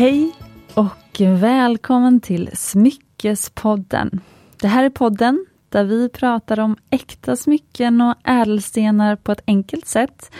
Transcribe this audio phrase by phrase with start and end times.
[0.00, 0.32] Hej
[0.74, 4.20] och välkommen till Smyckespodden.
[4.60, 9.86] Det här är podden där vi pratar om äkta smycken och ädelstenar på ett enkelt
[9.86, 10.30] sätt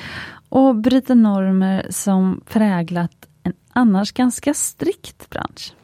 [0.48, 5.74] och bryter normer som präglat en annars ganska strikt bransch.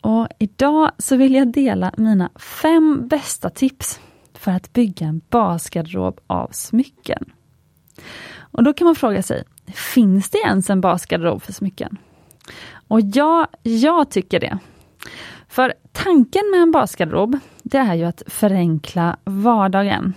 [0.00, 2.30] Och idag så vill jag dela mina
[2.62, 4.00] fem bästa tips
[4.34, 7.32] för att bygga en basgarderob av smycken.
[8.36, 9.44] Och då kan man fråga sig,
[9.94, 11.98] finns det ens en basgarderob för smycken?
[12.88, 14.58] Och ja, jag tycker det.
[15.48, 20.14] För tanken med en basgarderob, det är ju att förenkla vardagen.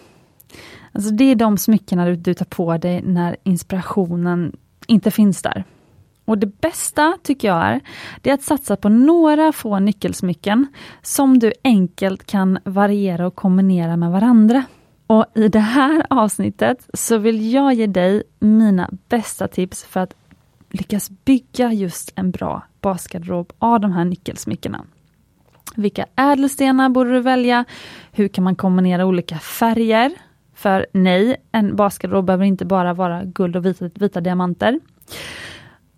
[0.91, 4.55] Alltså det är de smyckena du, du tar på dig när inspirationen
[4.87, 5.63] inte finns där.
[6.25, 7.81] Och det bästa tycker jag är,
[8.21, 10.67] det är att satsa på några få nyckelsmycken
[11.01, 14.63] som du enkelt kan variera och kombinera med varandra.
[15.07, 20.13] Och i det här avsnittet så vill jag ge dig mina bästa tips för att
[20.73, 24.85] lyckas bygga just en bra basgarderob av de här nyckelsmyckena.
[25.75, 27.65] Vilka ädelstenar borde du välja?
[28.11, 30.11] Hur kan man kombinera olika färger?
[30.53, 34.79] För nej, en basgarderob behöver inte bara vara guld och vita, vita diamanter.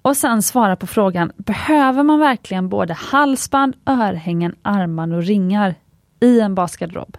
[0.01, 5.75] Och sen svara på frågan, behöver man verkligen både halsband, örhängen, armband och ringar
[6.19, 7.17] i en basgarderob?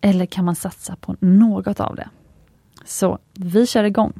[0.00, 2.08] Eller kan man satsa på något av det?
[2.84, 4.12] Så vi kör igång!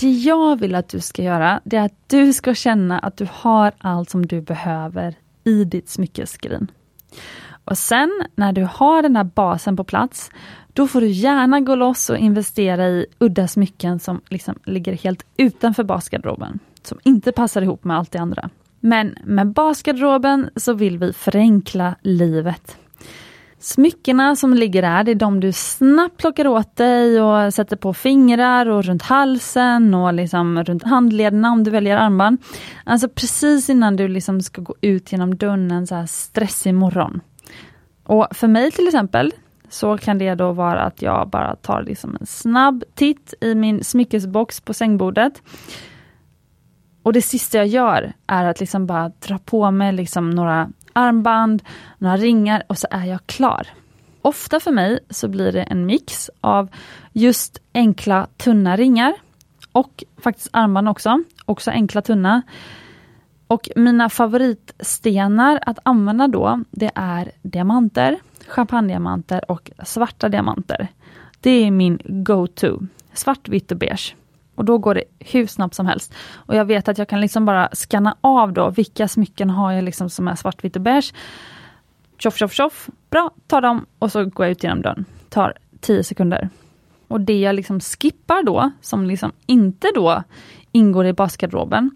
[0.00, 3.28] Det jag vill att du ska göra, det är att du ska känna att du
[3.32, 6.70] har allt som du behöver i ditt smyckeskrin.
[7.64, 10.30] Och sen när du har den här basen på plats,
[10.72, 15.26] då får du gärna gå loss och investera i udda smycken som liksom ligger helt
[15.36, 18.50] utanför basgarderoben, som inte passar ihop med allt det andra.
[18.80, 22.78] Men med basgarderoben så vill vi förenkla livet.
[23.60, 27.94] Smyckena som ligger där, det är de du snabbt plockar åt dig och sätter på
[27.94, 32.38] fingrar och runt halsen och liksom runt handlederna om du väljer armband.
[32.84, 37.20] Alltså precis innan du liksom ska gå ut genom dörren en så här stressig morgon.
[38.04, 39.32] Och för mig till exempel
[39.68, 43.84] så kan det då vara att jag bara tar liksom en snabb titt i min
[43.84, 45.42] smyckesbox på sängbordet.
[47.02, 51.62] Och det sista jag gör är att liksom bara dra på mig liksom några armband,
[51.98, 53.66] några ringar och så är jag klar.
[54.22, 56.68] Ofta för mig så blir det en mix av
[57.12, 59.14] just enkla tunna ringar
[59.72, 62.42] och faktiskt armband också, också enkla tunna.
[63.46, 70.88] Och mina favoritstenar att använda då, det är diamanter, champagnediamanter och svarta diamanter.
[71.40, 72.80] Det är min go-to.
[73.12, 74.14] Svart, vitt och beige.
[74.58, 76.14] Och då går det hur snabbt som helst.
[76.34, 79.84] Och jag vet att jag kan liksom bara scanna av då, vilka smycken har jag
[79.84, 81.14] liksom som är svartvitt och beige.
[82.18, 82.88] Tjoff, tjoff, tjoff.
[83.10, 85.04] Bra, tar dem och så går jag ut genom dörren.
[85.28, 86.48] Tar 10 sekunder.
[87.08, 90.22] Och det jag liksom skippar då, som liksom inte då
[90.72, 91.90] ingår i basgarderoben,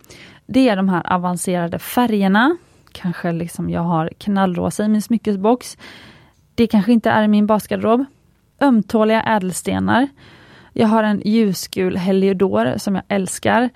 [0.47, 2.57] det är de här avancerade färgerna.
[2.93, 5.79] Kanske liksom jag har knallrosa i min smyckesbox.
[6.55, 8.05] Det kanske inte är i min basgarderob.
[8.61, 10.09] Ömtåliga ädelstenar.
[10.73, 13.71] Jag har en ljusgul Heliodor som jag älskar.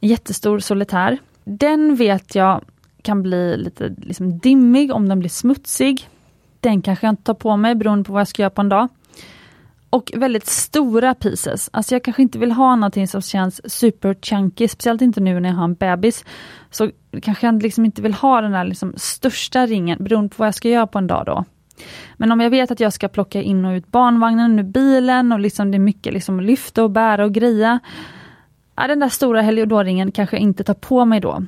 [0.00, 1.18] Jättestor solitär.
[1.44, 2.64] Den vet jag
[3.02, 6.08] kan bli lite liksom dimmig om den blir smutsig.
[6.60, 8.68] Den kanske jag inte tar på mig beroende på vad jag ska göra på en
[8.68, 8.88] dag.
[9.90, 11.70] Och väldigt stora pieces.
[11.72, 15.48] Alltså jag kanske inte vill ha någonting som känns super chunky, speciellt inte nu när
[15.48, 16.24] jag har en bebis.
[16.70, 16.90] Så
[17.22, 20.54] kanske jag liksom inte vill ha den där liksom största ringen beroende på vad jag
[20.54, 21.44] ska göra på en dag då.
[22.16, 25.40] Men om jag vet att jag ska plocka in och ut barnvagnen ur bilen och
[25.40, 27.80] liksom det är mycket liksom lyfta och bära och greja.
[28.76, 31.44] Ja, den där stora heliodorringen kanske jag inte tar på mig då.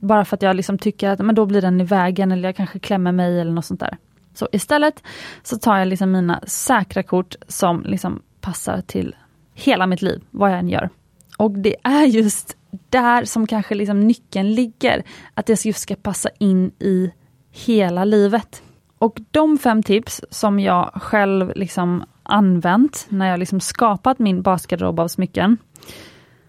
[0.00, 2.56] Bara för att jag liksom tycker att men då blir den i vägen eller jag
[2.56, 3.96] kanske klämmer mig eller något sånt där.
[4.34, 5.02] Så istället
[5.42, 9.16] så tar jag liksom mina säkra kort som liksom passar till
[9.54, 10.90] hela mitt liv, vad jag än gör.
[11.38, 12.56] Och det är just
[12.88, 15.02] där som kanske liksom nyckeln ligger,
[15.34, 17.12] att det just ska passa in i
[17.50, 18.62] hela livet.
[18.98, 25.00] Och de fem tips som jag själv liksom använt när jag liksom skapat min basgarderob
[25.00, 25.58] av smycken,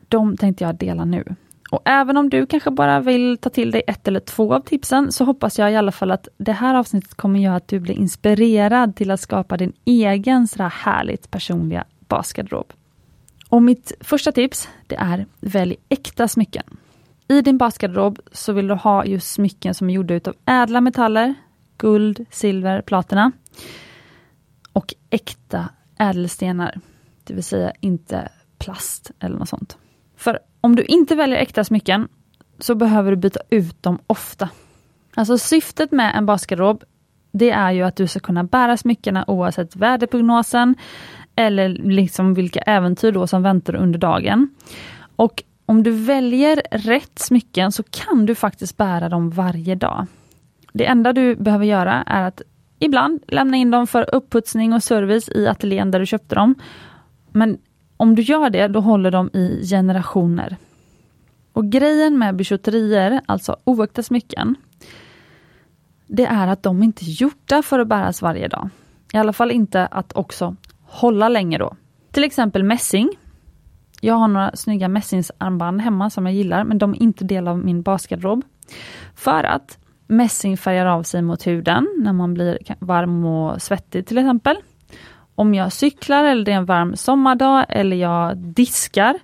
[0.08, 1.36] de tänkte jag dela nu.
[1.72, 5.12] Och även om du kanske bara vill ta till dig ett eller två av tipsen,
[5.12, 7.96] så hoppas jag i alla fall att det här avsnittet kommer göra att du blir
[7.96, 12.74] inspirerad till att skapa din egen sådär härligt personliga basgarderob.
[13.50, 16.64] Och mitt första tips, det är välj äkta smycken.
[17.28, 21.36] I din basgarderob så vill du ha just smycken som är gjorda utav ädla metaller,
[21.80, 23.32] guld, silver, platina.
[24.74, 26.80] Och äkta ädelstenar,
[27.24, 29.78] det vill säga inte plast eller något sånt.
[30.18, 32.08] För om du inte väljer äkta smycken
[32.60, 34.50] så behöver du byta ut dem ofta.
[35.16, 36.84] Alltså syftet med en basgarderob
[37.32, 40.76] det är ju att du ska kunna bära smyckena oavsett väderprognosen
[41.36, 44.50] eller liksom vilka äventyr då som väntar under dagen.
[45.16, 50.08] Och om du väljer rätt smycken så kan du faktiskt bära dem varje dag.
[50.74, 52.42] Det enda du behöver göra är att
[52.80, 56.56] ibland lämna in dem för upputsning och service i ateljén där du köpte dem.
[57.32, 57.58] Men
[57.98, 60.58] om du gör det, då håller de i generationer.
[61.54, 64.56] Och grejen med bijouterier, alltså oäkta smycken,
[66.08, 68.70] det är att de inte är gjorda för att bäras varje dag.
[69.14, 71.76] I alla fall inte att också hålla länge då.
[72.12, 73.10] Till exempel mässing.
[74.02, 77.58] Jag har några snygga mässingsarmband hemma som jag gillar, men de är inte del av
[77.58, 78.44] min basgarderob.
[79.16, 79.79] För att
[80.10, 84.58] mässing färgar av sig mot huden när man blir varm och svettig till exempel.
[85.36, 89.20] Om jag cyklar eller det är en varm sommardag eller jag diskar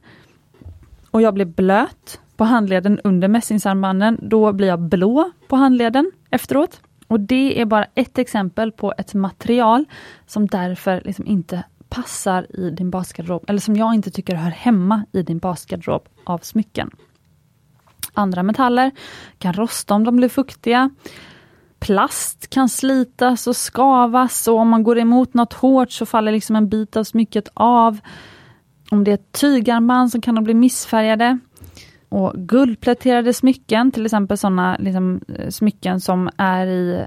[1.11, 6.81] och jag blir blöt på handleden under mässingsarmbanden, då blir jag blå på handleden efteråt.
[7.07, 9.85] Och det är bara ett exempel på ett material
[10.25, 15.05] som därför liksom inte passar i din basgarderob, eller som jag inte tycker hör hemma
[15.11, 16.91] i din basgarderob av smycken.
[18.15, 18.91] Andra metaller
[19.37, 20.89] kan rosta om de blir fuktiga.
[21.79, 26.55] Plast kan slitas och skavas och om man går emot något hårt så faller liksom
[26.55, 27.99] en bit av smycket av.
[28.91, 31.39] Om det är ett tygarmband så kan de bli missfärgade.
[32.09, 37.05] Och guldpläterade smycken, till exempel sådana liksom, eh, smycken som är i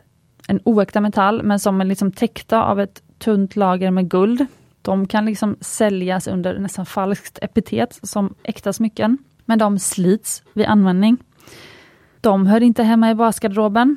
[0.49, 4.47] en oäkta metall men som är liksom täckta av ett tunt lager med guld.
[4.83, 9.19] De kan liksom säljas under nästan falskt epitet som äkta smycken.
[9.49, 11.17] Men de slits vid användning.
[12.21, 13.97] De hör inte hemma i basgarderoben.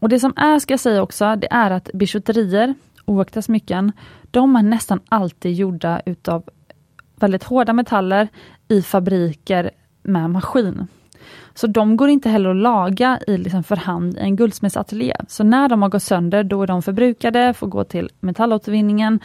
[0.00, 3.92] Och det som är, ska jag säga också, det är att bijouterier, oaktat smycken,
[4.30, 6.44] de är nästan alltid gjorda utav
[7.16, 8.28] väldigt hårda metaller
[8.68, 9.70] i fabriker
[10.02, 10.86] med maskin.
[11.54, 15.16] Så de går inte heller att laga i liksom för hand i en guldsmedsateljé.
[15.28, 19.20] Så när de har gått sönder, då är de förbrukade, får gå till metallåtervinningen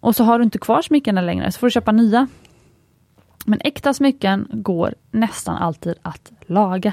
[0.00, 2.26] och så har du inte kvar smyckena längre, så får du köpa nya.
[3.46, 6.92] Men äkta smycken går nästan alltid att laga.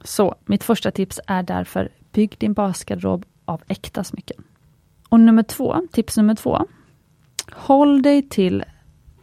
[0.00, 4.44] Så mitt första tips är därför bygg din basgarderob av äkta smycken.
[5.08, 6.66] Och nummer två, tips nummer två.
[7.52, 8.64] Håll dig till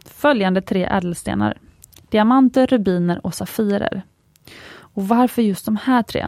[0.04, 1.58] följande tre ädelstenar.
[2.10, 4.02] Diamanter, rubiner och safirer.
[4.76, 6.26] Och varför just de här tre?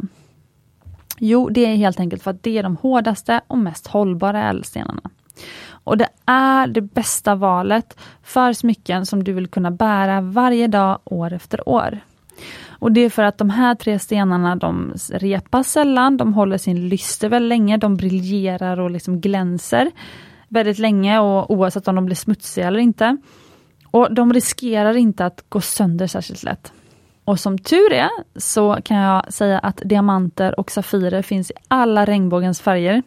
[1.18, 5.10] Jo, det är helt enkelt för att det är de hårdaste och mest hållbara ädelstenarna.
[5.86, 10.98] Och det är det bästa valet för smycken som du vill kunna bära varje dag,
[11.04, 11.98] år efter år.
[12.68, 16.88] Och det är för att de här tre stenarna de repas sällan, de håller sin
[16.88, 19.90] lyster väldigt länge, de briljerar och liksom glänser
[20.48, 23.16] väldigt länge och oavsett om de blir smutsiga eller inte.
[23.90, 26.72] Och de riskerar inte att gå sönder särskilt lätt.
[27.24, 32.04] Och som tur är så kan jag säga att diamanter och safirer finns i alla
[32.04, 33.02] regnbågens färger.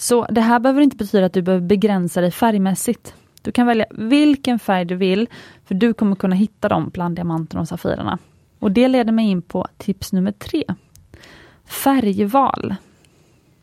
[0.00, 3.14] Så det här behöver inte betyda att du behöver begränsa dig färgmässigt.
[3.42, 5.28] Du kan välja vilken färg du vill,
[5.64, 8.18] för du kommer kunna hitta dem bland diamanterna och safirerna.
[8.58, 10.64] Och det leder mig in på tips nummer tre.
[11.64, 12.74] Färgval.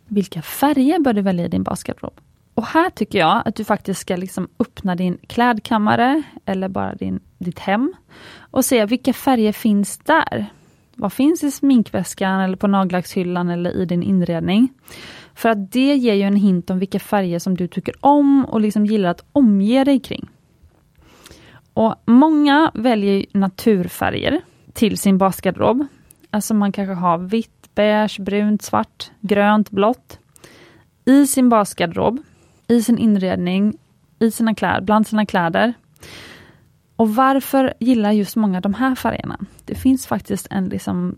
[0.08, 2.14] Vilka färger bör du välja i din basgarderob?
[2.54, 7.20] Och här tycker jag att du faktiskt ska liksom öppna din klädkammare eller bara din,
[7.38, 7.94] ditt hem
[8.40, 10.46] och se vilka färger finns där.
[10.96, 14.70] Vad finns i sminkväskan eller på nagellackshyllan eller i din inredning?
[15.36, 18.62] För att det ger ju en hint om vilka färger som du tycker om och
[18.62, 20.30] liksom gillar att omge dig kring.
[21.74, 24.42] Och Många väljer naturfärger
[24.74, 25.88] till sin basgarderob.
[26.30, 30.20] Alltså man kanske har vitt, beige, brunt, svart, grönt, blått
[31.06, 32.20] i sin basgarderob
[32.68, 33.78] i sin inredning,
[34.20, 35.74] i sina kläder, bland sina kläder.
[36.96, 39.40] Och varför gillar just många de här färgerna?
[39.66, 41.16] Det finns faktiskt en liksom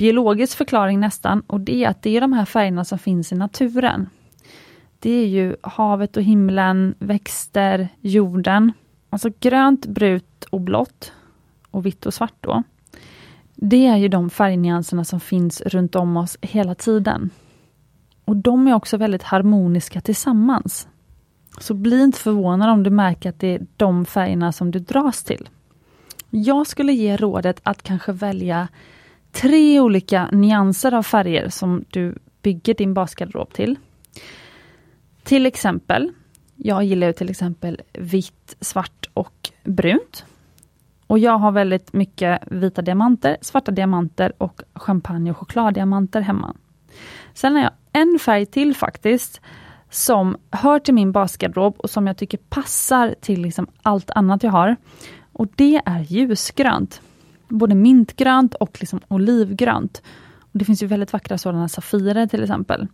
[0.00, 3.34] biologisk förklaring nästan och det är att det är de här färgerna som finns i
[3.34, 4.08] naturen.
[4.98, 8.72] Det är ju havet och himlen, växter, jorden.
[9.10, 11.12] Alltså grönt, brunt och blått
[11.70, 12.62] och vitt och svart då.
[13.54, 17.30] Det är ju de färgnyanserna som finns runt om oss hela tiden.
[18.24, 20.88] Och de är också väldigt harmoniska tillsammans.
[21.58, 25.24] Så bli inte förvånad om du märker att det är de färgerna som du dras
[25.24, 25.48] till.
[26.30, 28.68] Jag skulle ge rådet att kanske välja
[29.32, 33.76] tre olika nyanser av färger som du bygger din basgarderob till.
[35.22, 36.12] Till exempel,
[36.56, 40.24] jag gillar till exempel vitt, svart och brunt.
[41.06, 46.54] Och jag har väldigt mycket vita diamanter, svarta diamanter och champagne och chokladdiamanter hemma.
[47.34, 49.40] Sen har jag en färg till faktiskt,
[49.90, 54.50] som hör till min basgarderob och som jag tycker passar till liksom allt annat jag
[54.50, 54.76] har.
[55.32, 57.02] Och det är ljusgrönt.
[57.50, 60.02] Både mintgrönt och liksom olivgrönt.
[60.40, 62.86] Och det finns ju väldigt vackra sådana safirer till exempel.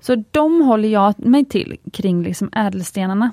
[0.00, 3.30] Så de håller jag mig till kring liksom ädelstenarna.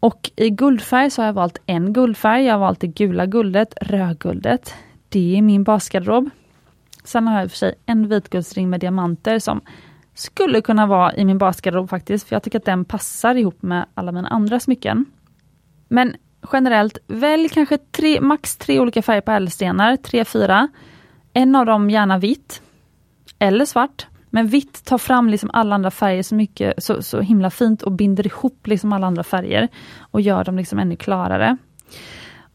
[0.00, 2.44] Och i guldfärg så har jag valt en guldfärg.
[2.44, 4.74] Jag har valt det gula guldet, rödguldet.
[5.08, 6.30] Det är min basgarderob.
[7.04, 9.60] Sen har jag i och för sig en vitguldsring med diamanter som
[10.14, 13.86] skulle kunna vara i min basgarderob faktiskt, för jag tycker att den passar ihop med
[13.94, 15.04] alla mina andra smycken.
[15.88, 16.16] Men
[16.52, 20.68] generellt, välj kanske tre, max tre olika färger på ädelstenar, tre, fyra.
[21.32, 22.62] En av dem gärna vitt.
[23.38, 24.06] Eller svart.
[24.30, 27.92] Men vitt tar fram liksom alla andra färger så mycket, så, så himla fint och
[27.92, 29.68] binder ihop liksom alla andra färger.
[29.98, 31.56] Och gör dem liksom ännu klarare.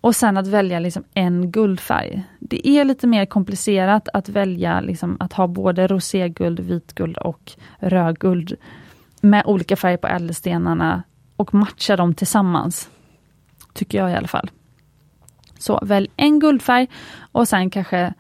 [0.02, 2.24] Och sen att välja liksom en guldfärg.
[2.40, 8.54] Det är lite mer komplicerat att välja liksom att ha både roséguld, vitguld och rödguld
[9.22, 11.04] med olika färger på ädelstenarna
[11.36, 12.90] och matcha dem tillsammans.
[13.78, 14.50] Tycker jag i alla fall.
[15.58, 16.88] Så välj en guldfärg
[17.32, 18.14] och sen kanske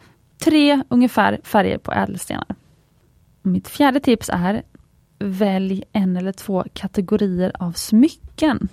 [0.43, 2.55] tre ungefär färger på ädelstenar.
[3.41, 4.63] Mitt fjärde tips är
[5.19, 8.69] Välj en eller två kategorier av smycken.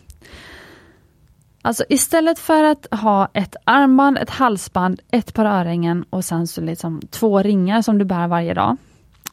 [1.62, 6.60] Alltså istället för att ha ett armband, ett halsband, ett par örhängen och sen så
[6.60, 8.76] liksom två ringar som du bär varje dag.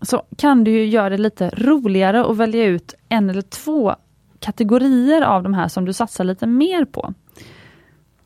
[0.01, 3.95] Så kan du göra det lite roligare och välja ut en eller två
[4.39, 7.13] kategorier av de här som du satsar lite mer på.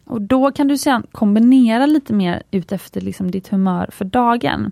[0.05, 4.71] Och Då kan du sedan kombinera lite mer utefter liksom ditt humör för dagen.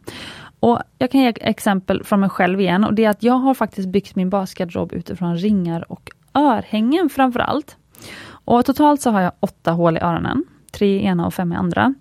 [0.60, 3.34] Och Jag kan ge ett exempel från mig själv igen och det är att jag
[3.34, 7.78] har faktiskt byggt min basgarderob utifrån ringar och örhängen framförallt.
[8.26, 11.56] Och totalt så har jag åtta hål i öronen, tre i ena och fem i
[11.56, 11.94] andra.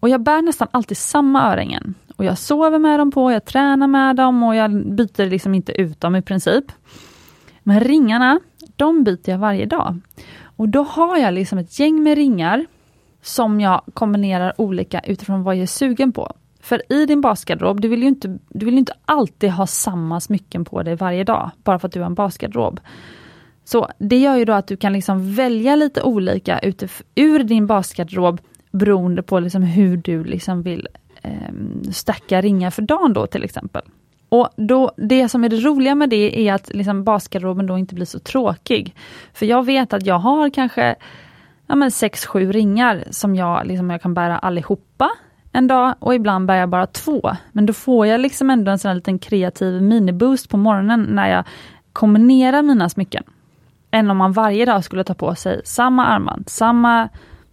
[0.00, 1.94] Och jag bär nästan alltid samma örhängen.
[2.16, 5.72] Och jag sover med dem på, jag tränar med dem och jag byter liksom inte
[5.72, 6.64] ut dem i princip.
[7.62, 8.40] Men ringarna,
[8.76, 10.00] de byter jag varje dag.
[10.56, 12.66] Och då har jag liksom ett gäng med ringar
[13.22, 16.32] som jag kombinerar olika utifrån vad jag är sugen på.
[16.60, 20.64] För i din basgarderob, du vill ju inte, du vill inte alltid ha samma smycken
[20.64, 22.80] på dig varje dag, bara för att du har en basgarderob.
[23.64, 26.60] Så det gör ju då att du kan liksom välja lite olika
[27.14, 30.88] ur din basgarderob beroende på liksom hur du liksom vill
[31.22, 33.82] eh, stacka ringar för dagen då till exempel.
[34.28, 37.94] Och då, Det som är det roliga med det är att liksom basgarderoben då inte
[37.94, 38.94] blir så tråkig.
[39.32, 40.94] För jag vet att jag har kanske
[41.66, 45.10] ja, 6-7 ringar som jag, liksom, jag kan bära allihopa
[45.52, 47.36] en dag och ibland bär jag bara två.
[47.52, 51.30] Men då får jag liksom ändå en sån här liten kreativ miniboost på morgonen när
[51.30, 51.44] jag
[51.92, 53.24] kombinerar mina smycken
[53.90, 57.08] än om man varje dag skulle ta på sig samma armband, samma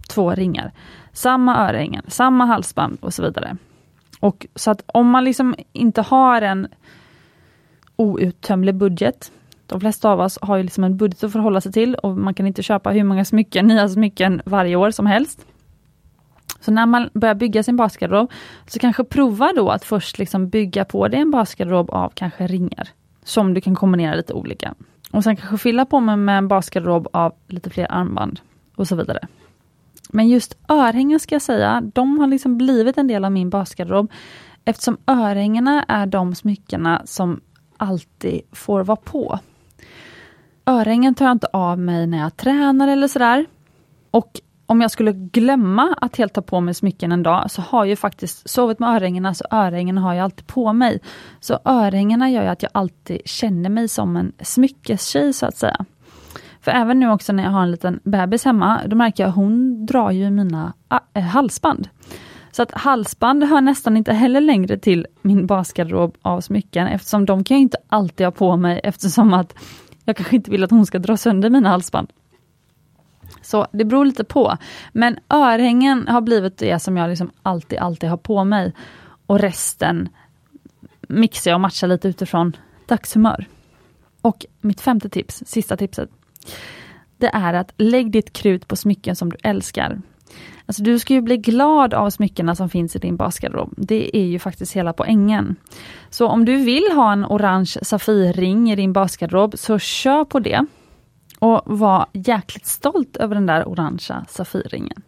[0.10, 0.72] två ringar,
[1.14, 3.58] samma örhängen, samma halsband och så vidare.
[4.22, 6.68] Och Så att om man liksom inte har en
[7.96, 9.32] outtömlig budget,
[9.68, 12.34] de flesta av oss har ju liksom en budget att förhålla sig till och man
[12.34, 15.46] kan inte köpa hur många smycken, nya smycken varje år som helst.
[16.60, 18.32] Så när man börjar bygga sin basgarderob,
[18.68, 22.90] så kanske prova då att först liksom bygga på dig en basgarderob av kanske ringar,
[23.24, 24.74] som du kan kombinera lite olika.
[25.12, 28.40] Och sen kanske fylla på med, med en basgarderob av lite fler armband
[28.76, 29.28] och så vidare.
[30.14, 34.12] Men just örhängen ska jag säga, de har liksom blivit en del av min basgarderob
[34.66, 37.42] eftersom örhängena är de smyckena som
[37.78, 39.40] alltid får vara på.
[40.66, 43.46] Örhängen tar jag inte av mig när jag tränar eller sådär.
[44.12, 47.86] Och om jag skulle glömma att helt ta på mig smycken en dag, så har
[47.86, 51.00] jag faktiskt sovit med örhängena, så örhängena har jag alltid på mig.
[51.40, 55.86] Så örhängena gör att jag alltid känner mig som en smyckestjej så att säga.
[56.62, 59.36] För även nu också när jag har en liten bebis hemma, då märker jag att
[59.36, 60.74] hon drar ju mina
[61.14, 61.90] äh, halsband.
[62.52, 67.44] Så att halsband hör nästan inte heller längre till min basgarderob av smycken, eftersom de
[67.44, 69.56] kan jag inte alltid ha på mig, eftersom att
[70.06, 72.08] jag kanske inte vill att hon ska dra sönder mina halsband.
[73.42, 74.58] Så det beror lite på.
[74.92, 78.74] Men örhängen har blivit det som jag liksom alltid, alltid har på mig.
[79.26, 80.10] Och resten
[81.02, 83.46] mixar jag och matchar lite utifrån dagshumör.
[84.22, 86.10] Och mitt femte tips, sista tipset.
[87.18, 90.02] Det är att lägg ditt krut på smycken som du älskar.
[90.66, 93.74] Alltså du ska ju bli glad av smyckena som finns i din basgarderob.
[93.78, 95.56] Det är ju faktiskt hela poängen.
[96.10, 100.66] Så om du vill ha en orange Safirring i din basgarderob, så kör på det
[101.40, 105.02] och var jäkligt stolt över den där orangea Safirringen.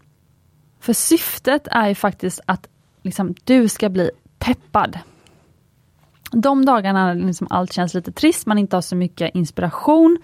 [0.79, 2.67] För syftet är ju faktiskt att
[3.01, 4.99] liksom, du ska bli peppad.
[6.31, 10.17] De dagarna när liksom allt känns lite trist, man inte har så mycket inspiration.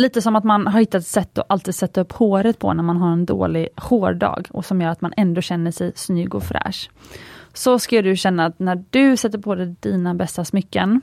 [0.00, 2.82] Lite som att man har hittat ett sätt att alltid sätta upp håret på när
[2.82, 6.42] man har en dålig hårdag och som gör att man ändå känner sig snygg och
[6.42, 6.90] fräsch.
[7.52, 11.00] Så ska du känna att när du sätter på dig dina bästa smycken,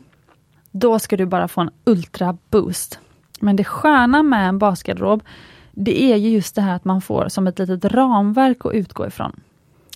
[0.71, 2.99] då ska du bara få en ultra boost.
[3.39, 5.23] Men det sköna med en basgarderob,
[5.71, 9.07] det är ju just det här att man får som ett litet ramverk att utgå
[9.07, 9.39] ifrån.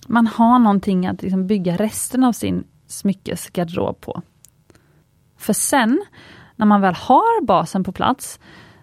[0.06, 4.22] Man har någonting att liksom bygga resten av sin smyckesgarderob på.
[5.38, 6.04] För sen,
[6.56, 8.38] när man väl har basen på plats,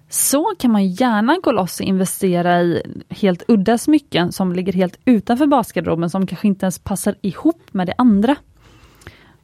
[0.10, 5.00] så kan man gärna gå loss och investera i helt udda smycken som ligger helt
[5.06, 8.36] utanför basgarderoben som kanske inte ens passar ihop med det andra.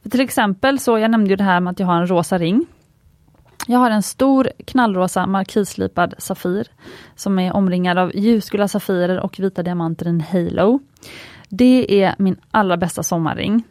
[0.02, 2.38] För till exempel, så jag nämnde ju det här med att jag har en rosa
[2.38, 2.66] ring.
[3.66, 6.66] Jag har en stor knallrosa markislipad Safir
[7.14, 10.80] som är omringad av ljusgula safirer och vita diamanter i en halo.
[11.48, 13.64] Det är min allra bästa sommarring.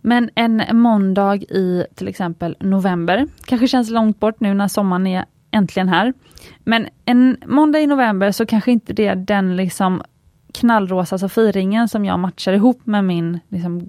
[0.00, 5.24] Men en måndag i till exempel november, kanske känns långt bort nu när sommaren är
[5.56, 6.12] äntligen här.
[6.58, 10.02] Men en måndag i november så kanske inte det är den liksom
[10.52, 13.88] knallrosa safirringen som jag matchar ihop med min liksom,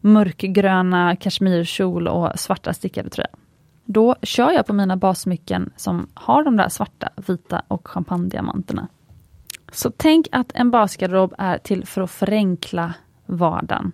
[0.00, 3.28] mörkgröna kashmirkjol och svarta stickade tröja.
[3.84, 8.88] Då kör jag på mina bassmycken som har de där svarta, vita och champagnediamanterna.
[9.72, 12.94] Så tänk att en basgarderob är till för att förenkla
[13.26, 13.92] vardagen.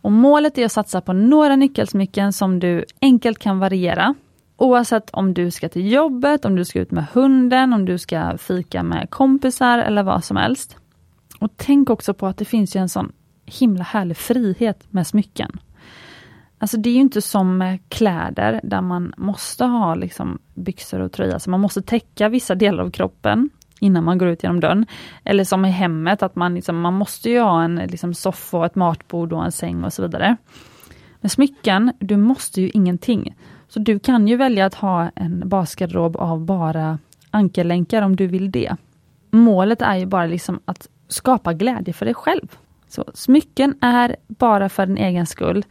[0.00, 4.14] Och målet är att satsa på några nyckelsmycken som du enkelt kan variera.
[4.56, 8.38] Oavsett om du ska till jobbet, om du ska ut med hunden, om du ska
[8.38, 10.76] fika med kompisar eller vad som helst.
[11.40, 13.12] Och tänk också på att det finns ju en sån
[13.46, 15.60] himla härlig frihet med smycken.
[16.58, 21.12] Alltså det är ju inte som med kläder där man måste ha liksom byxor och
[21.12, 24.86] tröja, så man måste täcka vissa delar av kroppen innan man går ut genom dörren.
[25.24, 28.74] Eller som i hemmet, att man, liksom, man måste ju ha en liksom, soffa, ett
[28.74, 30.36] matbord och en säng och så vidare.
[31.20, 33.34] Med smycken, du måste ju ingenting.
[33.74, 36.98] Så du kan ju välja att ha en basgarderob av bara
[37.30, 38.76] ankellänkar om du vill det.
[39.30, 42.56] Målet är ju bara liksom att skapa glädje för dig själv.
[42.88, 45.64] Så smycken är bara för din egen skull,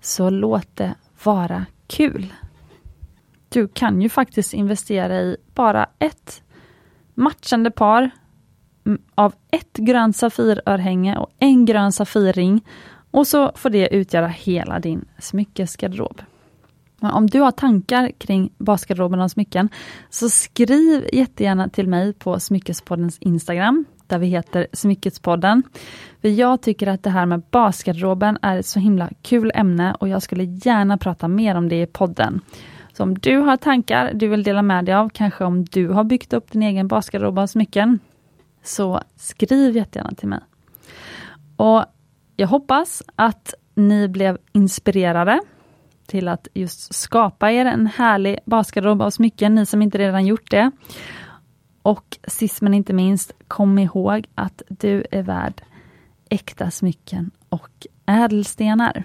[0.00, 2.34] så låt det vara kul.
[3.48, 6.42] Du kan ju faktiskt investera i bara ett
[7.14, 8.10] matchande par
[9.14, 12.64] av ett grönt safirörhänge och en grön safirring
[13.10, 16.22] och så får det utgöra hela din smyckesgarderob.
[17.00, 19.68] Men om du har tankar kring basgarderoben och smycken,
[20.10, 25.62] så skriv jättegärna till mig på Smyckespoddens Instagram, där vi heter Smyckespodden.
[26.20, 30.08] För jag tycker att det här med basgarderoben är ett så himla kul ämne och
[30.08, 32.40] jag skulle gärna prata mer om det i podden.
[32.92, 36.04] Så om du har tankar du vill dela med dig av, kanske om du har
[36.04, 37.98] byggt upp din egen basgarderob av smycken,
[38.62, 40.40] så skriv jättegärna till mig.
[41.56, 41.84] Och
[42.40, 45.40] Jag hoppas att ni blev inspirerade
[46.08, 50.50] till att just skapa er en härlig basgarderob av smycken, ni som inte redan gjort
[50.50, 50.70] det.
[51.82, 55.62] Och sist men inte minst, kom ihåg att du är värd
[56.30, 59.04] äkta smycken och ädelstenar.